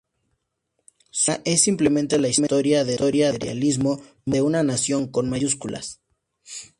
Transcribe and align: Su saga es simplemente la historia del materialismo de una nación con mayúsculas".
Su 1.11 1.31
saga 1.31 1.43
es 1.45 1.61
simplemente 1.61 2.17
la 2.17 2.27
historia 2.27 2.83
del 2.83 2.97
materialismo 3.33 4.01
de 4.25 4.41
una 4.41 4.63
nación 4.63 5.05
con 5.07 5.29
mayúsculas". 5.29 6.01